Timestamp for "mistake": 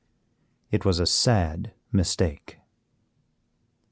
1.91-2.57